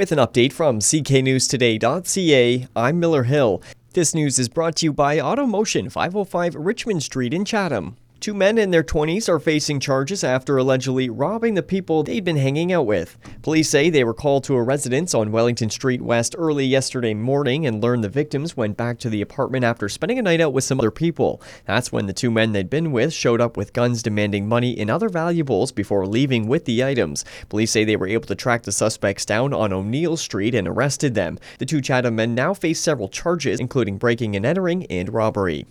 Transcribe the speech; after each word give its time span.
With 0.00 0.12
an 0.12 0.18
update 0.18 0.54
from 0.54 0.78
cknewstoday.ca, 0.78 2.68
I'm 2.74 3.00
Miller 3.00 3.24
Hill. 3.24 3.60
This 3.92 4.14
news 4.14 4.38
is 4.38 4.48
brought 4.48 4.76
to 4.76 4.86
you 4.86 4.94
by 4.94 5.18
Automotion 5.18 5.92
505 5.92 6.54
Richmond 6.54 7.02
Street 7.02 7.34
in 7.34 7.44
Chatham. 7.44 7.98
Two 8.20 8.34
men 8.34 8.58
in 8.58 8.70
their 8.70 8.82
20s 8.82 9.30
are 9.30 9.38
facing 9.38 9.80
charges 9.80 10.22
after 10.22 10.58
allegedly 10.58 11.08
robbing 11.08 11.54
the 11.54 11.62
people 11.62 12.02
they'd 12.02 12.22
been 12.22 12.36
hanging 12.36 12.70
out 12.70 12.84
with. 12.84 13.16
Police 13.40 13.70
say 13.70 13.88
they 13.88 14.04
were 14.04 14.12
called 14.12 14.44
to 14.44 14.56
a 14.56 14.62
residence 14.62 15.14
on 15.14 15.32
Wellington 15.32 15.70
Street 15.70 16.02
West 16.02 16.34
early 16.36 16.66
yesterday 16.66 17.14
morning 17.14 17.66
and 17.66 17.82
learned 17.82 18.04
the 18.04 18.10
victims 18.10 18.58
went 18.58 18.76
back 18.76 18.98
to 18.98 19.08
the 19.08 19.22
apartment 19.22 19.64
after 19.64 19.88
spending 19.88 20.18
a 20.18 20.22
night 20.22 20.42
out 20.42 20.52
with 20.52 20.64
some 20.64 20.78
other 20.78 20.90
people. 20.90 21.40
That's 21.64 21.92
when 21.92 22.04
the 22.04 22.12
two 22.12 22.30
men 22.30 22.52
they'd 22.52 22.68
been 22.68 22.92
with 22.92 23.14
showed 23.14 23.40
up 23.40 23.56
with 23.56 23.72
guns 23.72 24.02
demanding 24.02 24.46
money 24.46 24.78
and 24.78 24.90
other 24.90 25.08
valuables 25.08 25.72
before 25.72 26.06
leaving 26.06 26.46
with 26.46 26.66
the 26.66 26.84
items. 26.84 27.24
Police 27.48 27.70
say 27.70 27.84
they 27.84 27.96
were 27.96 28.06
able 28.06 28.26
to 28.26 28.34
track 28.34 28.64
the 28.64 28.72
suspects 28.72 29.24
down 29.24 29.54
on 29.54 29.72
O'Neill 29.72 30.18
Street 30.18 30.54
and 30.54 30.68
arrested 30.68 31.14
them. 31.14 31.38
The 31.58 31.64
two 31.64 31.80
Chatham 31.80 32.16
men 32.16 32.34
now 32.34 32.52
face 32.52 32.80
several 32.80 33.08
charges, 33.08 33.60
including 33.60 33.96
breaking 33.96 34.36
and 34.36 34.44
entering 34.44 34.84
and 34.90 35.10
robbery. 35.10 35.64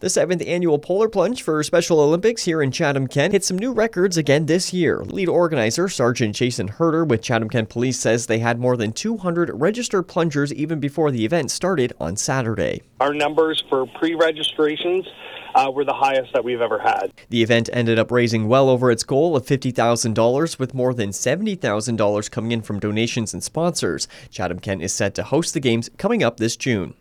The 0.00 0.10
seventh 0.10 0.42
annual 0.46 0.78
Polar 0.78 1.08
Plunge 1.08 1.42
for 1.42 1.62
Special 1.62 2.00
Olympics 2.00 2.44
here 2.44 2.62
in 2.62 2.70
Chatham 2.70 3.06
Kent 3.06 3.32
hit 3.32 3.44
some 3.44 3.58
new 3.58 3.72
records 3.72 4.16
again 4.16 4.46
this 4.46 4.72
year. 4.72 5.02
Lead 5.04 5.28
organizer 5.28 5.88
Sergeant 5.88 6.34
Jason 6.34 6.68
Herder 6.68 7.04
with 7.04 7.22
Chatham 7.22 7.48
Kent 7.48 7.68
Police 7.68 7.98
says 7.98 8.26
they 8.26 8.38
had 8.40 8.58
more 8.58 8.76
than 8.76 8.92
200 8.92 9.50
registered 9.54 10.08
plungers 10.08 10.52
even 10.52 10.80
before 10.80 11.10
the 11.10 11.24
event 11.24 11.50
started 11.50 11.92
on 12.00 12.16
Saturday. 12.16 12.82
Our 13.00 13.14
numbers 13.14 13.62
for 13.68 13.86
pre 13.86 14.14
registrations 14.14 15.06
uh, 15.54 15.70
were 15.70 15.84
the 15.84 15.92
highest 15.92 16.32
that 16.32 16.44
we've 16.44 16.60
ever 16.60 16.78
had. 16.78 17.12
The 17.28 17.42
event 17.42 17.68
ended 17.72 17.98
up 17.98 18.10
raising 18.10 18.48
well 18.48 18.68
over 18.68 18.90
its 18.90 19.04
goal 19.04 19.36
of 19.36 19.44
$50,000, 19.46 20.58
with 20.58 20.74
more 20.74 20.94
than 20.94 21.10
$70,000 21.10 22.30
coming 22.30 22.52
in 22.52 22.62
from 22.62 22.80
donations 22.80 23.34
and 23.34 23.42
sponsors. 23.42 24.08
Chatham 24.30 24.58
Kent 24.58 24.82
is 24.82 24.92
set 24.92 25.14
to 25.14 25.22
host 25.22 25.54
the 25.54 25.60
Games 25.60 25.90
coming 25.98 26.22
up 26.22 26.38
this 26.38 26.56
June. 26.56 26.94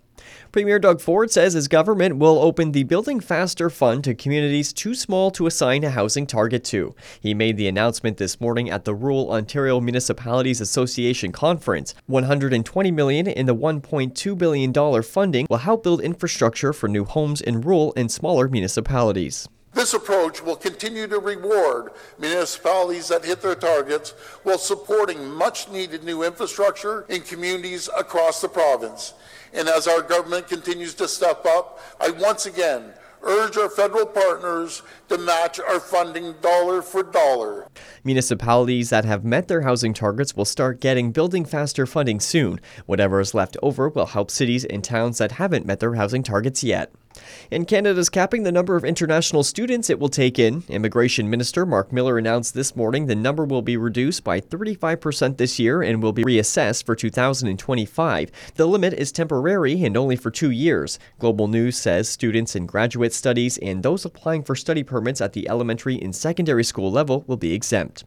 Premier 0.51 0.79
Doug 0.79 0.99
Ford 0.99 1.31
says 1.31 1.53
his 1.53 1.69
government 1.69 2.17
will 2.17 2.37
open 2.37 2.73
the 2.73 2.83
Building 2.83 3.21
Faster 3.21 3.69
Fund 3.69 4.03
to 4.03 4.13
communities 4.13 4.73
too 4.73 4.93
small 4.93 5.31
to 5.31 5.47
assign 5.47 5.85
a 5.85 5.89
housing 5.89 6.27
target 6.27 6.65
to. 6.65 6.93
He 7.21 7.33
made 7.33 7.55
the 7.55 7.69
announcement 7.69 8.17
this 8.17 8.41
morning 8.41 8.69
at 8.69 8.83
the 8.83 8.93
Rural 8.93 9.31
Ontario 9.31 9.79
Municipalities 9.79 10.59
Association 10.59 11.31
conference. 11.31 11.95
120 12.07 12.91
million 12.91 13.27
in 13.27 13.45
the 13.45 13.55
1.2 13.55 14.37
billion 14.37 14.73
dollar 14.73 15.01
funding 15.01 15.47
will 15.49 15.57
help 15.57 15.83
build 15.83 16.01
infrastructure 16.01 16.73
for 16.73 16.89
new 16.89 17.05
homes 17.05 17.39
in 17.39 17.61
rural 17.61 17.93
and 17.95 18.11
smaller 18.11 18.49
municipalities. 18.49 19.47
This 19.73 19.93
approach 19.93 20.43
will 20.43 20.57
continue 20.57 21.07
to 21.07 21.19
reward 21.19 21.91
municipalities 22.19 23.07
that 23.07 23.23
hit 23.23 23.41
their 23.41 23.55
targets 23.55 24.11
while 24.43 24.57
supporting 24.57 25.31
much 25.31 25.69
needed 25.69 26.03
new 26.03 26.23
infrastructure 26.23 27.05
in 27.07 27.21
communities 27.21 27.89
across 27.97 28.41
the 28.41 28.49
province. 28.49 29.13
And 29.53 29.69
as 29.69 29.87
our 29.87 30.01
government 30.01 30.47
continues 30.47 30.93
to 30.95 31.07
step 31.07 31.45
up, 31.45 31.79
I 31.99 32.11
once 32.11 32.45
again 32.45 32.93
urge 33.23 33.55
our 33.57 33.69
federal 33.69 34.05
partners 34.05 34.81
to 35.07 35.17
match 35.17 35.59
our 35.59 35.79
funding 35.79 36.33
dollar 36.41 36.81
for 36.81 37.03
dollar. 37.03 37.67
Municipalities 38.03 38.89
that 38.89 39.05
have 39.05 39.23
met 39.23 39.47
their 39.47 39.61
housing 39.61 39.93
targets 39.93 40.35
will 40.35 40.45
start 40.45 40.81
getting 40.81 41.11
Building 41.11 41.45
Faster 41.45 41.85
funding 41.85 42.19
soon. 42.19 42.59
Whatever 42.87 43.19
is 43.19 43.33
left 43.33 43.57
over 43.61 43.89
will 43.89 44.07
help 44.07 44.31
cities 44.31 44.65
and 44.65 44.83
towns 44.83 45.19
that 45.19 45.33
haven't 45.33 45.65
met 45.65 45.79
their 45.79 45.95
housing 45.95 46.23
targets 46.23 46.63
yet. 46.63 46.91
And 47.51 47.67
Canada's 47.67 48.09
capping 48.09 48.43
the 48.43 48.51
number 48.51 48.75
of 48.75 48.85
international 48.85 49.43
students 49.43 49.89
it 49.89 49.99
will 49.99 50.09
take 50.09 50.39
in. 50.39 50.63
Immigration 50.69 51.29
Minister 51.29 51.65
Mark 51.65 51.91
Miller 51.91 52.17
announced 52.17 52.53
this 52.53 52.75
morning 52.75 53.05
the 53.05 53.15
number 53.15 53.45
will 53.45 53.61
be 53.61 53.77
reduced 53.77 54.23
by 54.23 54.39
35% 54.39 55.37
this 55.37 55.59
year 55.59 55.81
and 55.81 56.01
will 56.01 56.13
be 56.13 56.23
reassessed 56.23 56.85
for 56.85 56.95
2025. 56.95 58.31
The 58.55 58.67
limit 58.67 58.93
is 58.93 59.11
temporary 59.11 59.83
and 59.83 59.97
only 59.97 60.15
for 60.15 60.31
two 60.31 60.51
years. 60.51 60.99
Global 61.19 61.47
News 61.47 61.77
says 61.77 62.09
students 62.09 62.55
in 62.55 62.65
graduate 62.65 63.13
studies 63.13 63.57
and 63.57 63.83
those 63.83 64.05
applying 64.05 64.43
for 64.43 64.55
study 64.55 64.83
permits 64.83 65.21
at 65.21 65.33
the 65.33 65.49
elementary 65.49 66.01
and 66.01 66.15
secondary 66.15 66.63
school 66.63 66.91
level 66.91 67.23
will 67.27 67.37
be 67.37 67.53
exempt. 67.53 68.05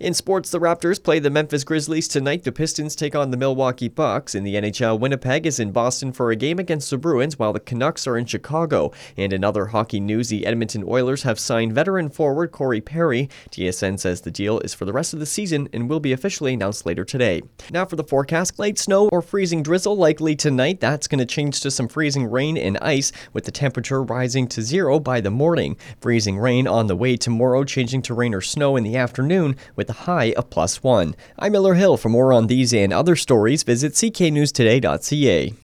In 0.00 0.14
sports, 0.14 0.50
the 0.50 0.60
Raptors 0.60 1.02
play 1.02 1.18
the 1.18 1.30
Memphis 1.30 1.64
Grizzlies 1.64 2.08
tonight. 2.08 2.44
The 2.44 2.52
Pistons 2.52 2.96
take 2.96 3.14
on 3.14 3.30
the 3.30 3.36
Milwaukee 3.36 3.88
Bucks. 3.88 4.34
In 4.34 4.44
the 4.44 4.54
NHL, 4.54 4.98
Winnipeg 4.98 5.46
is 5.46 5.60
in 5.60 5.72
Boston 5.72 6.12
for 6.12 6.30
a 6.30 6.36
game 6.36 6.58
against 6.58 6.90
the 6.90 6.98
Bruins, 6.98 7.38
while 7.38 7.52
the 7.52 7.60
Canucks 7.60 8.06
are 8.06 8.16
in 8.16 8.26
Chicago. 8.26 8.92
And 9.16 9.32
in 9.32 9.44
other 9.44 9.66
hockey 9.66 10.00
news, 10.00 10.28
the 10.28 10.46
Edmonton 10.46 10.84
Oilers 10.86 11.22
have 11.22 11.38
signed 11.38 11.72
veteran 11.72 12.08
forward 12.08 12.52
Corey 12.52 12.80
Perry. 12.80 13.28
TSN 13.50 13.98
says 13.98 14.20
the 14.20 14.30
deal 14.30 14.60
is 14.60 14.74
for 14.74 14.84
the 14.84 14.92
rest 14.92 15.12
of 15.12 15.20
the 15.20 15.26
season 15.26 15.68
and 15.72 15.88
will 15.88 16.00
be 16.00 16.12
officially 16.12 16.54
announced 16.54 16.86
later 16.86 17.04
today. 17.04 17.42
Now 17.70 17.84
for 17.84 17.96
the 17.96 18.04
forecast 18.04 18.58
light 18.58 18.78
snow 18.78 19.08
or 19.10 19.22
freezing 19.22 19.62
drizzle 19.62 19.96
likely 19.96 20.36
tonight. 20.36 20.80
That's 20.80 21.08
going 21.08 21.18
to 21.18 21.26
change 21.26 21.60
to 21.60 21.70
some 21.70 21.88
freezing 21.88 22.30
rain 22.30 22.56
and 22.56 22.78
ice, 22.78 23.12
with 23.32 23.44
the 23.44 23.50
temperature 23.50 24.02
rising 24.02 24.48
to 24.48 24.62
zero 24.62 25.00
by 25.00 25.20
the 25.20 25.30
morning. 25.30 25.76
Freezing 26.00 26.38
rain 26.38 26.66
on 26.66 26.86
the 26.86 26.96
way 26.96 27.16
tomorrow, 27.16 27.64
changing 27.64 28.02
to 28.02 28.14
rain 28.14 28.34
or 28.34 28.40
snow 28.40 28.76
in 28.76 28.84
the 28.84 28.96
afternoon 28.96 29.56
with 29.74 29.90
a 29.90 30.04
high 30.04 30.32
of 30.36 30.50
plus 30.50 30.82
one. 30.82 31.16
I'm 31.38 31.52
Miller 31.52 31.74
Hill. 31.74 31.96
For 31.96 32.08
more 32.08 32.32
on 32.32 32.46
these 32.46 32.72
and 32.72 32.92
other 32.92 33.16
stories, 33.16 33.64
visit 33.64 33.94
cknewstoday.ca. 33.94 35.54